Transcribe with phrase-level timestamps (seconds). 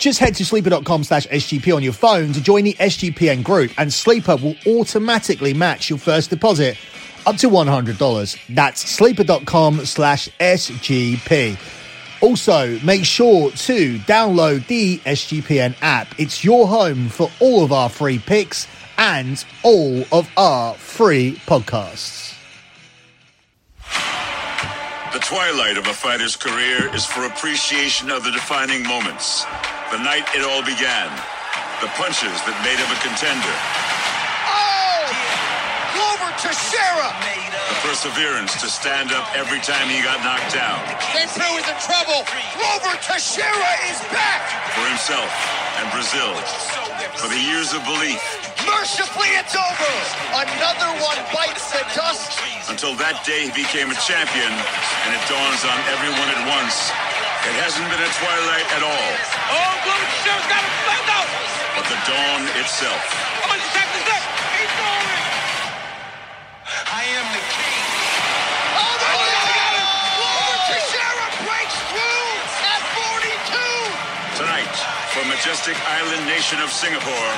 [0.00, 3.92] Just head to sleeper.com slash SGP on your phone to join the SGPN group, and
[3.92, 6.78] Sleeper will automatically match your first deposit
[7.26, 8.54] up to $100.
[8.54, 11.58] That's sleeper.com slash SGP.
[12.22, 16.18] Also, make sure to download the SGPN app.
[16.18, 22.34] It's your home for all of our free picks and all of our free podcasts.
[25.12, 29.44] The twilight of a fighter's career is for appreciation of the defining moments.
[29.90, 31.10] The night it all began.
[31.82, 33.54] The punches that made him a contender.
[34.46, 35.02] Oh!
[35.98, 37.10] Glover Teixeira!
[37.10, 40.78] The perseverance to stand up every time he got knocked down.
[41.10, 42.22] Prue is in trouble!
[42.54, 44.46] Glover Teixeira is back!
[44.78, 45.26] For himself
[45.82, 46.38] and Brazil.
[47.18, 48.22] For the years of belief.
[48.62, 49.94] Mercifully, it's over!
[50.38, 52.38] Another one bites the dust!
[52.70, 57.09] Until that day he became a champion, and it dawns on everyone at once.
[57.40, 59.10] It hasn't been a twilight at all.
[59.48, 61.28] Oh, Glover Teixeira's got him found out!
[61.72, 63.00] But the dawn itself.
[63.40, 64.24] Oh, he's attacked his neck!
[64.60, 65.08] He's going!
[66.92, 67.84] I am the king!
[68.76, 69.46] Oh, my Oh, God!
[69.48, 69.88] he got him!
[70.20, 72.28] Glover Teixeira breaks through
[72.60, 74.44] at 42!
[74.44, 74.74] Tonight,
[75.16, 77.30] from majestic island nation of Singapore,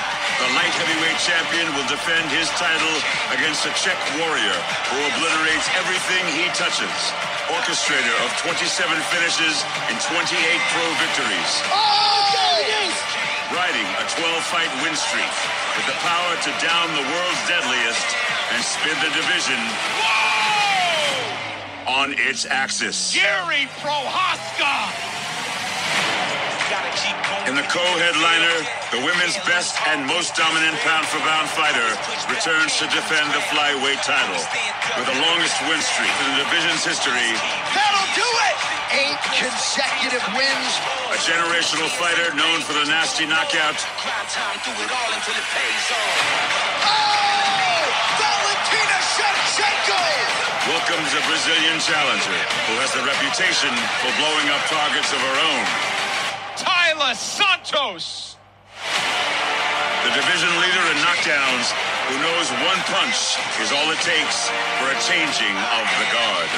[0.43, 2.95] the light heavyweight champion will defend his title
[3.31, 4.57] against a Czech warrior
[4.91, 6.91] who obliterates everything he touches.
[7.51, 8.71] Orchestrator of 27
[9.11, 10.31] finishes and 28
[10.71, 11.51] pro victories.
[11.67, 12.03] Oh!
[13.51, 15.33] Riding a 12-fight win streak
[15.75, 18.07] with the power to down the world's deadliest
[18.55, 19.59] and spin the division
[21.85, 23.13] on its axis.
[23.13, 25.13] Jiri Prochazka!
[27.03, 27.15] In
[27.63, 28.57] the co-headliner,
[28.91, 31.87] the women's best and most dominant pound-for-pound fighter
[32.27, 34.35] returns to defend the flyweight title
[34.99, 37.31] with the longest win streak in the division's history.
[37.71, 38.57] That'll do it!
[38.93, 40.71] Eight consecutive wins.
[41.15, 43.79] A generational fighter known for the nasty knockout.
[46.83, 47.83] Oh!
[48.19, 50.03] Valentina Shevchenko!
[50.67, 53.71] Welcomes a Brazilian challenger who has the reputation
[54.03, 56.02] for blowing up targets of her own.
[56.93, 58.37] Taila Santos!
[60.03, 61.73] The division leader in knockdowns
[62.05, 66.49] who knows one punch is all it takes for a changing of the guard.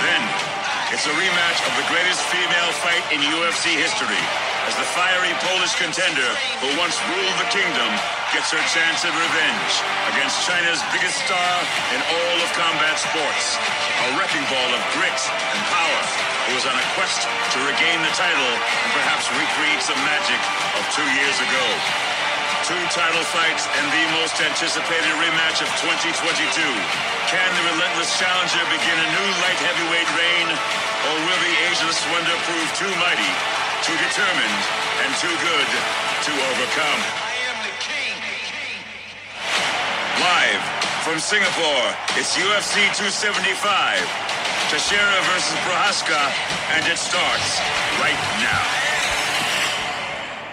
[0.00, 0.51] Then,
[0.92, 4.20] it's a rematch of the greatest female fight in UFC history
[4.68, 6.28] as the fiery Polish contender
[6.60, 7.90] who once ruled the kingdom
[8.36, 9.72] gets her chance at revenge
[10.12, 11.52] against China's biggest star
[11.96, 13.56] in all of combat sports.
[14.04, 16.02] A wrecking ball of grit and power
[16.52, 20.40] who is on a quest to regain the title and perhaps recreate some magic
[20.76, 21.64] of two years ago.
[22.68, 26.52] Two title fights and the most anticipated rematch of 2022.
[27.32, 30.48] Can relentless challenger begin a new light heavyweight reign?
[31.08, 33.32] Or will the ageless wonder prove too mighty,
[33.80, 34.60] too determined,
[35.04, 35.68] and too good
[36.28, 37.00] to overcome?
[37.00, 38.16] I am the king.
[40.20, 40.62] Live
[41.00, 41.88] from Singapore,
[42.20, 43.56] it's UFC 275.
[44.68, 46.22] Teixeira versus Prochazka,
[46.76, 47.60] and it starts
[48.00, 48.64] right now.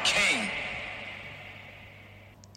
[0.03, 0.49] King.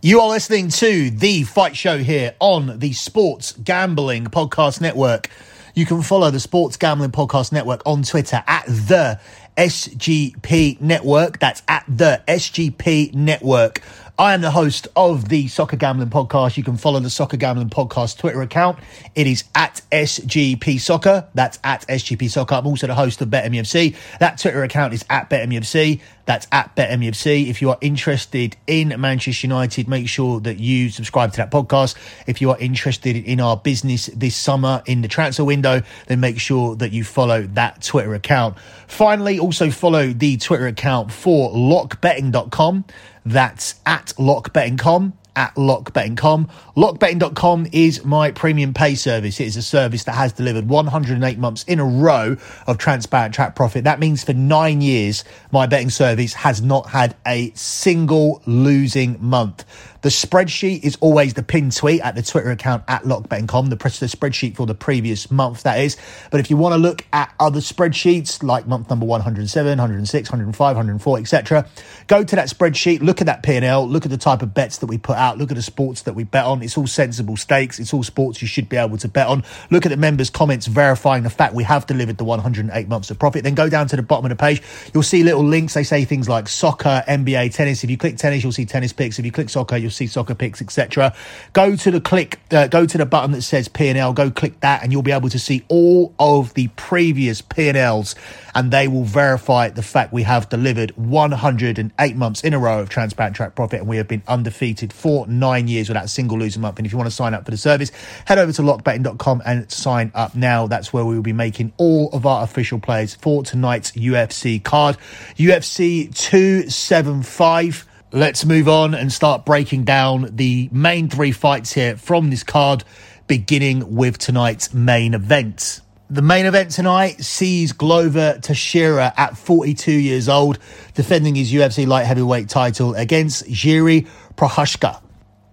[0.05, 5.31] You are listening to The Fight Show here on the Sports Gambling Podcast Network.
[5.77, 9.21] You can follow the Sports Gambling Podcast Network on Twitter at the
[9.57, 11.39] SGP Network.
[11.39, 13.81] That's at the SGP Network.
[14.19, 16.57] I am the host of the Soccer Gambling Podcast.
[16.57, 18.81] You can follow the Soccer Gambling Podcast Twitter account.
[19.15, 21.29] It is at SGP Soccer.
[21.35, 22.57] That's at SGP Soccer.
[22.57, 23.97] I'm also the host of BetMUFC.
[24.19, 26.01] That Twitter account is at BetMUFC.
[26.25, 27.49] That's at BetMUFC.
[27.49, 31.97] If you are interested in Manchester United, make sure that you subscribe to that podcast.
[32.27, 36.39] If you are interested in our business this summer in the transfer window, then make
[36.39, 38.59] sure that you follow that Twitter account.
[38.87, 42.85] Finally, also follow the Twitter account for lockbetting.com.
[43.25, 46.49] That's at lockbetting.com at lockbetting.com.
[46.77, 49.41] Lockbetting.com is my premium pay service.
[49.41, 52.37] It is a service that has delivered 108 months in a row
[52.67, 53.85] of transparent track profit.
[53.85, 59.65] That means for nine years, my betting service has not had a single losing month.
[60.03, 64.07] The spreadsheet is always the pinned tweet at the Twitter account at lockbetting.com, the, the
[64.07, 65.97] spreadsheet for the previous month, that is.
[66.33, 70.77] But if you want to look at other spreadsheets like month number 107, 106, 105,
[70.77, 71.69] 104, etc.,
[72.09, 74.87] go to that spreadsheet, look at that P&L, look at the type of bets that
[74.87, 75.39] we put out.
[75.39, 76.63] Look at the sports that we bet on.
[76.63, 77.79] It's all sensible stakes.
[77.79, 79.45] It's all sports you should be able to bet on.
[79.71, 83.21] Look at the members' comments verifying the fact we have delivered the 108 months of
[83.21, 83.45] profit.
[83.45, 84.63] Then go down to the bottom of the page.
[84.93, 85.75] You'll see little links.
[85.75, 87.85] They say things like soccer, NBA, tennis.
[87.85, 89.21] If you click tennis, you'll see tennis picks.
[89.21, 91.15] If you click soccer, you'll see soccer picks, etc.
[91.53, 94.13] Go to the click, uh, go to the button that says P&L.
[94.13, 98.15] Go click that, and you'll be able to see all of the previous P&Ls,
[98.55, 102.89] and they will verify the fact we have delivered 108 months in a row of
[102.89, 106.63] transparent track profit, and we have been undefeated for nine years without a single losing
[106.63, 106.79] month.
[106.79, 107.91] And if you want to sign up for the service,
[108.25, 110.67] head over to lockbetting.com and sign up now.
[110.67, 114.97] That's where we will be making all of our official plays for tonight's UFC card.
[115.37, 117.87] UFC 275.
[118.15, 122.85] Let's move on and start breaking down the main three fights here from this card,
[123.27, 125.81] beginning with tonight's main event.
[126.11, 130.59] The main event tonight sees Glover Teixeira at 42 years old
[130.93, 134.07] defending his UFC light heavyweight title against Jiri
[134.37, 135.01] Prochazka.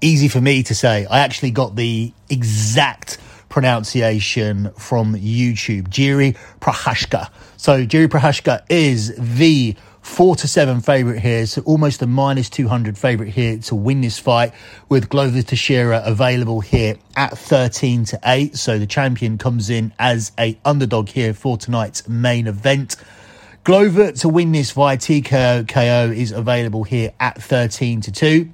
[0.02, 1.06] Easy for me to say.
[1.06, 5.88] I actually got the exact pronunciation from YouTube.
[5.88, 7.30] Jiri Prochazka.
[7.60, 12.98] So Jiri Prochazka is the four to seven favorite here, so almost a minus 200
[12.98, 14.54] favorite here to win this fight
[14.88, 18.56] with Glover Teixeira available here at 13 to 8.
[18.56, 22.96] So the champion comes in as a underdog here for tonight's main event.
[23.66, 28.50] Glover to win this via TKO KO is available here at 13 to 2.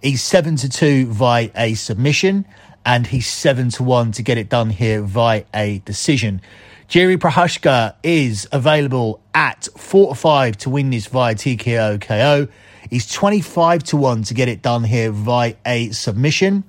[0.00, 2.46] He's 7 to 2 via a submission
[2.86, 6.40] and he's 7 to 1 to get it done here via a decision.
[6.88, 12.46] Jiri Prochazka is available at 4 to 5 to win this via TKO KO.
[12.90, 16.62] He's 25 to 1 to get it done here via a submission.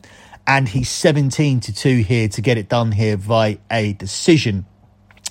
[0.47, 4.65] And he's 17 to 2 here to get it done here via a decision.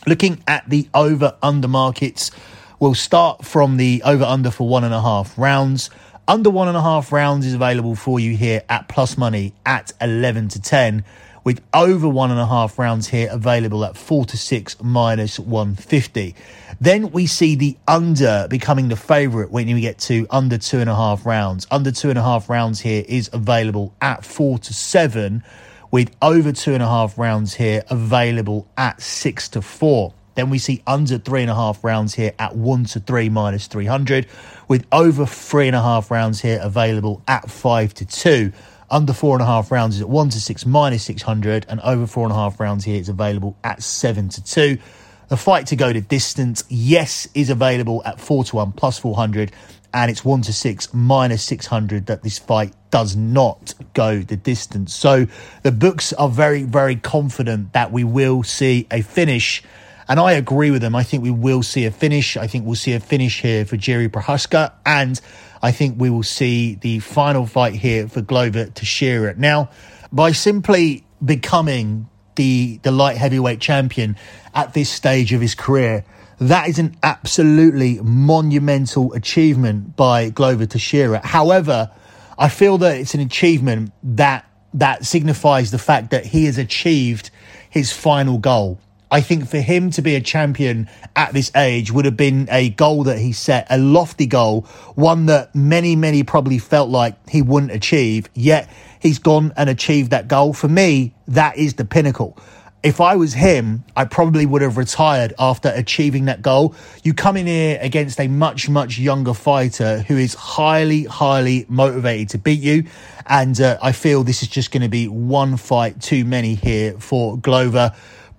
[0.07, 2.31] Looking at the over under markets,
[2.79, 5.89] we'll start from the over under for one and a half rounds.
[6.29, 9.93] Under one and a half rounds is available for you here at plus money at
[10.01, 11.05] 11 to 10
[11.45, 16.35] with over one and a half rounds here available at four to six minus 150.
[16.81, 20.91] Then we see the under becoming the favourite when you get to under two and
[20.91, 21.67] a half rounds.
[21.71, 25.45] Under two and a half rounds here is available at four to seven,
[25.91, 30.15] with over two and a half rounds here available at six to four.
[30.35, 33.69] Then we see under three and a half rounds here at one to three minus
[33.69, 34.27] 300,
[34.67, 38.53] with over three and a half rounds here available at five to two.
[38.95, 42.07] Under four and a half rounds is at one to six minus 600, and over
[42.07, 44.79] four and a half rounds here is available at seven to two.
[45.27, 49.51] The fight to go to distance, yes, is available at four to one plus 400,
[49.93, 54.95] and it's one to six minus 600 that this fight does not go the distance.
[54.95, 55.27] So
[55.65, 59.65] the books are very, very confident that we will see a finish.
[60.07, 60.95] And I agree with them.
[60.95, 62.37] I think we will see a finish.
[62.37, 64.71] I think we'll see a finish here for Jiri Prochazka.
[64.87, 65.21] And
[65.65, 69.35] I think we will see the final fight here for Glover Teixeira.
[69.39, 69.71] Now,
[70.13, 74.17] by simply becoming the, the light heavyweight champion
[74.55, 76.05] at this stage of his career,
[76.39, 81.27] that is an absolutely monumental achievement by Glover Teixeira.
[81.27, 81.91] However,
[82.37, 84.45] I feel that it's an achievement that
[84.75, 87.31] that signifies the fact that he has achieved
[87.71, 88.79] his final goal.
[89.15, 92.71] I think for him to be a champion at this age would have been a
[92.71, 94.63] goal that he set, a lofty goal,
[94.97, 98.29] one that many, many probably felt like he wouldn't achieve.
[98.35, 98.69] Yet
[98.99, 100.53] he's gone and achieved that goal.
[100.53, 102.37] For me, that is the pinnacle.
[102.83, 106.75] If I was him, I probably would have retired after achieving that goal.
[107.05, 112.31] You come in here against a much, much younger fighter who is highly, highly motivated
[112.31, 112.87] to beat you.
[113.27, 116.99] And uh, I feel this is just going to be one fight too many here
[116.99, 117.95] for Glover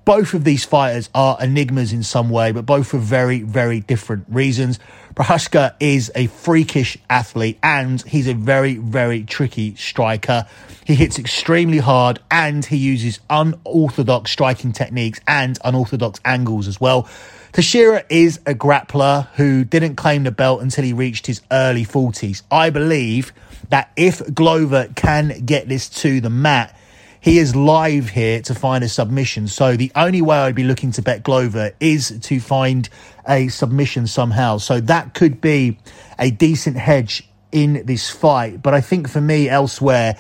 [0.05, 4.25] both of these fighters are enigmas in some way, but both for very, very different
[4.29, 4.79] reasons.
[5.15, 10.45] Prochazka is a freakish athlete and he's a very, very tricky striker.
[10.85, 17.09] He hits extremely hard and he uses unorthodox striking techniques and unorthodox angles as well.
[17.53, 22.43] Teixeira is a grappler who didn't claim the belt until he reached his early 40s.
[22.51, 23.33] I believe
[23.69, 26.77] that if Glover can get this to the mat,
[27.25, 29.48] he is live here to find a submission.
[29.48, 32.88] So the only way I'd be looking to bet Glover is to find
[33.27, 34.60] a submission somehow.
[34.60, 35.79] So that could be
[36.20, 38.62] a decent hedge in this fight.
[38.62, 40.17] But I think for me, elsewhere,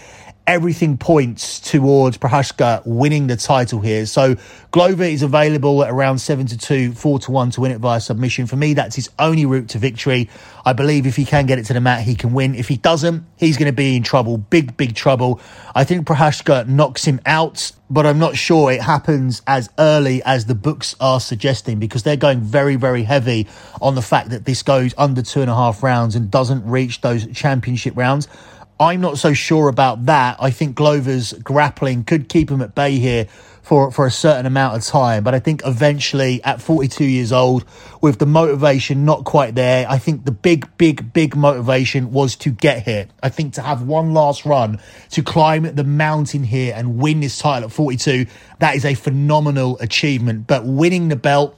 [0.47, 4.05] everything points towards Prochazka winning the title here.
[4.05, 4.35] So
[4.71, 7.99] Glover is available at around 7 to 2, 4 to 1 to win it via
[7.99, 8.45] submission.
[8.45, 10.29] For me, that's his only route to victory.
[10.65, 12.55] I believe if he can get it to the mat, he can win.
[12.55, 15.39] If he doesn't, he's going to be in trouble, big, big trouble.
[15.73, 20.45] I think Prochazka knocks him out, but I'm not sure it happens as early as
[20.45, 23.47] the books are suggesting because they're going very, very heavy
[23.81, 27.01] on the fact that this goes under two and a half rounds and doesn't reach
[27.01, 28.27] those championship rounds.
[28.79, 30.37] I'm not so sure about that.
[30.39, 33.27] I think Glover's grappling could keep him at bay here
[33.61, 35.23] for, for a certain amount of time.
[35.23, 37.65] But I think eventually, at 42 years old,
[38.01, 42.51] with the motivation not quite there, I think the big, big, big motivation was to
[42.51, 43.07] get here.
[43.23, 44.79] I think to have one last run,
[45.11, 48.25] to climb the mountain here and win this title at 42,
[48.59, 50.47] that is a phenomenal achievement.
[50.47, 51.57] But winning the belt,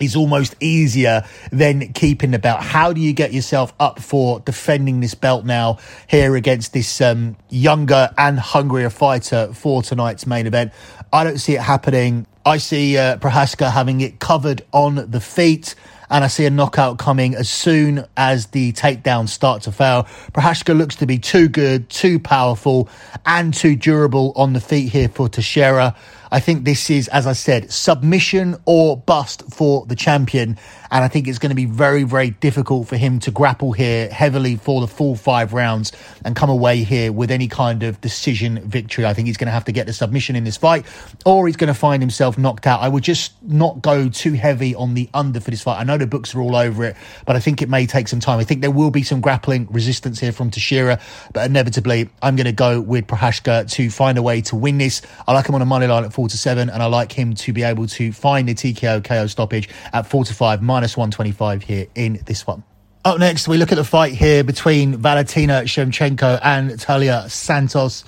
[0.00, 2.60] is almost easier than keeping the belt.
[2.60, 7.36] How do you get yourself up for defending this belt now here against this um,
[7.48, 10.72] younger and hungrier fighter for tonight's main event?
[11.12, 12.26] I don't see it happening.
[12.44, 15.74] I see uh, Prochazka having it covered on the feet
[16.10, 20.04] and I see a knockout coming as soon as the takedowns start to fail.
[20.32, 22.88] Prochazka looks to be too good, too powerful,
[23.24, 25.96] and too durable on the feet here for Teixeira.
[26.30, 30.58] I think this is, as I said, submission or bust for the champion.
[30.90, 34.08] And I think it's going to be very, very difficult for him to grapple here
[34.08, 35.92] heavily for the full five rounds
[36.24, 39.04] and come away here with any kind of decision victory.
[39.04, 40.86] I think he's going to have to get the submission in this fight
[41.24, 42.80] or he's going to find himself knocked out.
[42.80, 45.80] I would just not go too heavy on the under for this fight.
[45.80, 48.20] I know the books are all over it, but I think it may take some
[48.20, 48.38] time.
[48.38, 51.00] I think there will be some grappling resistance here from Teixeira,
[51.32, 55.02] but inevitably I'm going to go with Prochazka to find a way to win this.
[55.26, 57.34] I like him on a money line at 4 to 7, and I like him
[57.34, 61.62] to be able to find the TKO KO stoppage at 4 to 5, minus 125
[61.62, 62.64] here in this one.
[63.04, 68.02] Up next, we look at the fight here between Valentina Shevchenko and Taila Santos,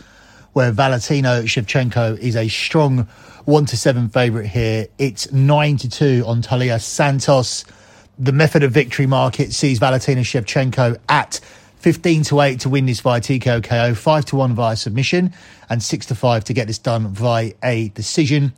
[0.55, 3.07] where Valentina Shevchenko is a strong
[3.45, 4.87] 1 to 7 favourite here.
[4.97, 7.67] It's 9 to 2 on Taila Santos.
[8.19, 11.41] The method of victory market sees Valentina Shevchenko at
[11.79, 15.33] 15 to 8 to win this via TKO KO, 5 to 1 via submission,
[15.71, 18.53] and 6 to 5 to get this done via a decision.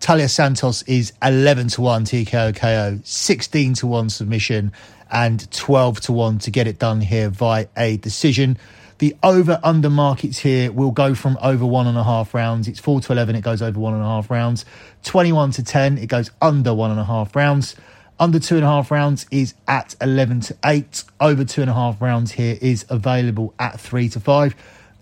[0.00, 4.72] Taila Santos is 11 to 1 TKO KO, 16 to 1 submission,
[5.10, 8.58] and 12 to 1 to get it done here via a decision.
[8.98, 12.66] The over under markets here will go from over one and a half rounds.
[12.68, 14.64] It's 4 to 11, it goes over one and a half rounds.
[15.04, 17.74] 21 to 10, it goes under one and a half rounds.
[18.18, 21.04] Under two and a half rounds is at 11 to 8.
[21.20, 24.54] Over two and a half rounds here is available at 3 to 5.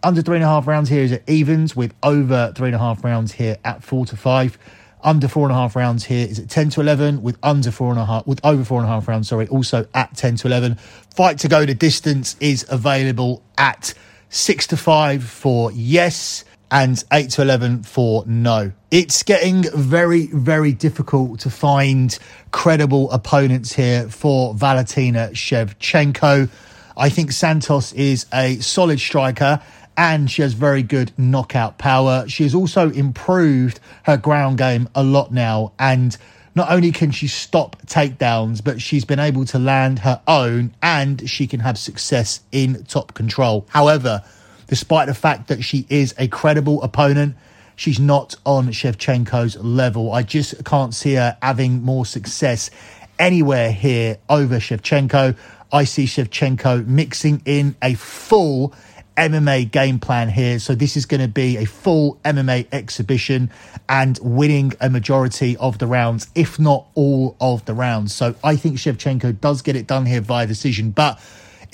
[0.02, 2.78] Under three and a half rounds here is at evens, with over three and a
[2.78, 4.58] half rounds here at 4 to 5.
[5.04, 7.90] Under four and a half rounds here is at 10 to 11, with under four
[7.90, 10.46] and a half, with over four and a half rounds, sorry, also at 10 to
[10.46, 10.76] 11.
[11.14, 13.92] Fight to go the distance is available at
[14.30, 16.44] 6 to 5 for yes
[16.74, 18.72] and 8 to 11 for no.
[18.90, 22.18] It's getting very, very difficult to find
[22.50, 26.50] credible opponents here for Valentina Shevchenko.
[26.96, 29.62] I think Santos is a solid striker
[29.96, 32.24] and she has very good knockout power.
[32.26, 36.16] She has also improved her ground game a lot now and
[36.56, 41.30] not only can she stop takedowns, but she's been able to land her own and
[41.30, 43.64] she can have success in top control.
[43.68, 44.24] However,
[44.66, 47.36] despite the fact that she is a credible opponent,
[47.76, 50.12] she's not on Shevchenko's level.
[50.12, 52.70] I just can't see her having more success
[53.18, 55.36] anywhere here over Shevchenko.
[55.72, 58.74] I see Shevchenko mixing in a full
[59.16, 60.58] MMA game plan here.
[60.58, 63.50] So this is going to be a full MMA exhibition
[63.88, 68.14] and winning a majority of the rounds, if not all of the rounds.
[68.14, 71.20] So I think Shevchenko does get it done here via decision, but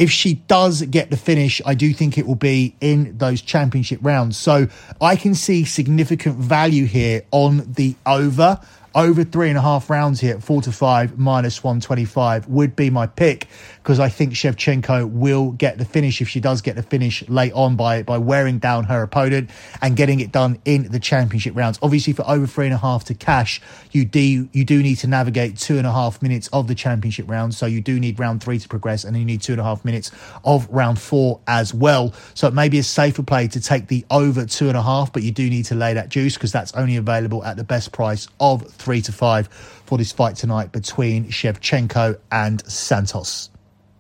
[0.01, 4.01] if she does get the finish, I do think it will be in those championship
[4.03, 4.39] rounds.
[4.39, 4.67] So
[4.99, 8.59] I can see significant value here on the over.
[8.93, 13.07] Over three and a half rounds here four to five minus 125 would be my
[13.07, 17.27] pick because I think Shevchenko will get the finish if she does get the finish
[17.29, 21.57] late on by, by wearing down her opponent and getting it done in the championship
[21.57, 21.79] rounds.
[21.83, 23.61] Obviously, for over three and a half to cash,
[23.93, 27.31] you do you do need to navigate two and a half minutes of the championship
[27.31, 27.55] round.
[27.55, 29.85] So you do need round three to progress, and you need two and a half
[29.85, 30.11] minutes
[30.45, 32.13] of round four as well.
[32.35, 35.13] So it may be a safer play to take the over two and a half,
[35.13, 37.93] but you do need to lay that juice because that's only available at the best
[37.93, 39.49] price of three to five
[39.87, 43.51] for this fight tonight between Shevchenko and Santos.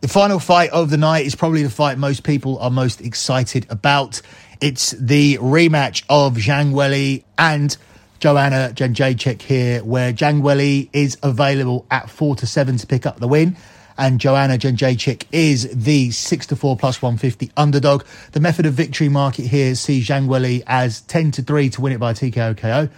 [0.01, 3.67] The final fight of the night is probably the fight most people are most excited
[3.69, 4.23] about.
[4.61, 7.77] It's the rematch of Zhang Weili and
[8.19, 13.19] Joanna Jędrzejczyk here, where Zhang Weili is available at 4 to 7 to pick up
[13.19, 13.57] the win.
[13.99, 18.05] And Joanna Jędrzejczyk is the 6 to 4 plus 150 underdog.
[18.33, 21.93] The method of victory market here sees Zhang Weili as 10 to 3 to win
[21.93, 22.89] it by TKO KO,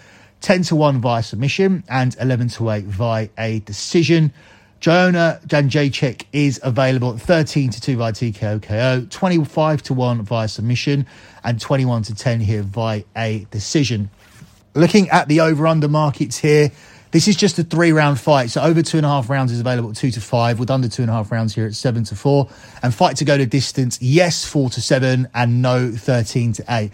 [0.43, 4.33] 10 to 1 via submission, and 11 to 8 via a decision.
[4.81, 10.49] Joanna Jędrzejczyk is available at 13 to 2 via TKO KO, 25 to 1 via
[10.49, 11.07] submission,
[11.45, 14.11] and 21 to 10 here via a decision.
[14.75, 16.73] Looking at the over under markets here,
[17.13, 18.51] This is just a three round fight.
[18.51, 20.89] So over two and a half rounds is available at two to five, with under
[20.89, 22.49] two and a half rounds here at seven to four.
[22.83, 26.91] And fight to go to distance, yes, four to seven, and no, 13 to eight.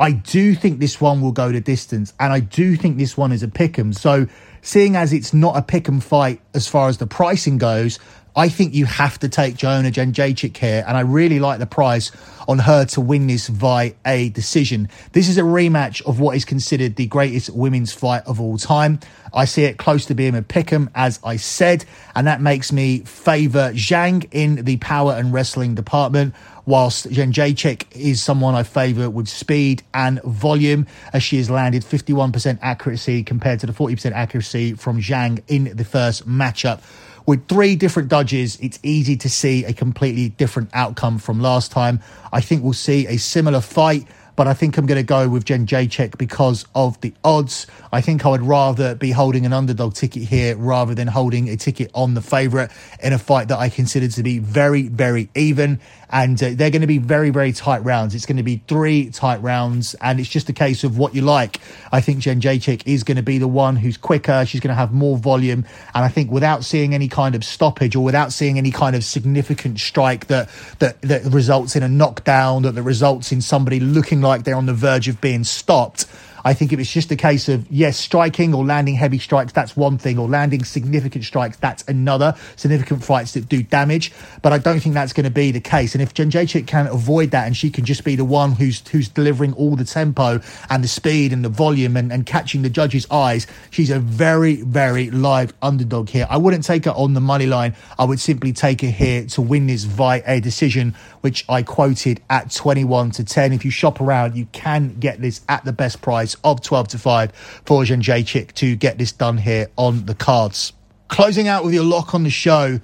[0.00, 3.32] I do think this one will go to distance, and I do think this one
[3.32, 3.92] is a pick 'em.
[3.92, 4.26] So,
[4.62, 7.98] seeing as it's not a pick 'em fight as far as the pricing goes,
[8.34, 12.12] I think you have to take Joanna Jędrzejczyk here, and I really like the price
[12.48, 14.88] on her to win this via a decision.
[15.12, 19.00] This is a rematch of what is considered the greatest women's fight of all time.
[19.34, 23.00] I see it close to being a pick'em, as I said, and that makes me
[23.00, 26.34] favour Zhang in the power and wrestling department
[26.70, 32.60] whilst Jędrzejczyk is someone I favour with speed and volume, as she has landed 51%
[32.62, 36.80] accuracy compared to the 40% accuracy from Zhang in the first matchup.
[37.26, 41.98] With three different dodges, it's easy to see a completely different outcome from last time.
[42.32, 44.06] I think we'll see a similar fight
[44.40, 47.66] but I think I'm going to go with Jędrzejczyk because of the odds.
[47.92, 51.58] I think I would rather be holding an underdog ticket here rather than holding a
[51.58, 52.70] ticket on the favourite
[53.02, 55.78] in a fight that I consider to be very, very even.
[56.10, 58.14] And uh, they're going to be very, very tight rounds.
[58.14, 61.22] It's going to be three tight rounds, and it's just a case of what you
[61.22, 61.60] like.
[61.92, 64.44] I think Jędrzejczyk is going to be the one who's quicker.
[64.44, 65.64] She's going to have more volume,
[65.94, 69.04] and I think without seeing any kind of stoppage or without seeing any kind of
[69.04, 70.48] significant strike that
[70.80, 74.66] that that results in a knockdown, that, that results in somebody looking like they're on
[74.66, 76.06] the verge of being stopped.
[76.44, 79.76] I think if it's just a case of, yes, striking or landing heavy strikes, that's
[79.76, 84.12] one thing, or landing significant strikes, that's another, significant fights that do damage.
[84.42, 85.94] But I don't think that's going to be the case.
[85.94, 89.08] And if Jędrzejczyk can avoid that and she can just be the one who's who's
[89.08, 93.06] delivering all the tempo and the speed and the volume and, and catching the judge's
[93.10, 96.26] eyes, she's a very, very live underdog here.
[96.30, 97.74] I wouldn't take her on the money line.
[97.98, 102.20] I would simply take her here to win this via a decision, which I quoted
[102.30, 103.52] at 21 to 10.
[103.52, 106.98] If you shop around, you can get this at the best price of 12 to
[106.98, 107.32] 5
[107.64, 110.72] for Chick to get this done here on the cards.
[111.08, 112.80] Closing out with your lock on the show.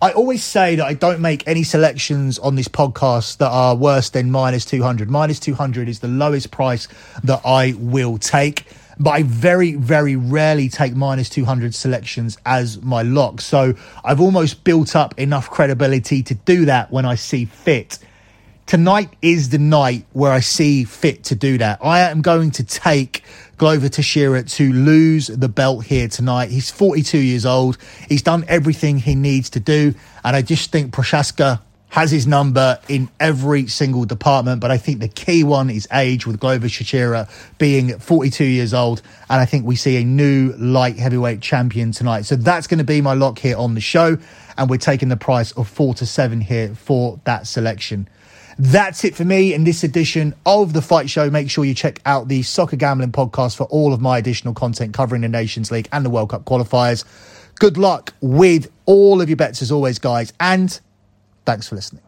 [0.00, 4.10] I always say that I don't make any selections on this podcast that are worse
[4.10, 5.10] than minus 200.
[5.10, 6.86] Minus 200 is the lowest price
[7.24, 8.64] that I will take,
[9.00, 13.40] but I very, very rarely take minus 200 selections as my lock.
[13.40, 13.74] So
[14.04, 17.98] I've almost built up enough credibility to do that when I see fit
[18.68, 21.78] tonight is the night where I see fit to do that.
[21.82, 23.24] I am going to take
[23.56, 26.50] Glover Teixeira to lose the belt here tonight.
[26.50, 27.78] He's 42 years old.
[28.08, 29.94] He's done everything he needs to do.
[30.22, 34.60] And I just think Prochazka has his number in every single department.
[34.60, 37.26] But I think the key one is age with Glover Teixeira
[37.56, 39.00] being 42 years old.
[39.30, 42.26] And I think we see a new light heavyweight champion tonight.
[42.26, 44.18] So that's going to be my lock here on the show.
[44.58, 48.10] And we're taking the price of four to seven here for that selection.
[48.58, 51.30] That's it for me in this edition of the Fight Show.
[51.30, 54.94] Make sure you check out the Soccer Gambling Podcast for all of my additional content
[54.94, 57.04] covering the Nations League and the World Cup qualifiers.
[57.60, 60.78] Good luck with all of your bets as always, guys, and
[61.44, 62.02] thanks for listening.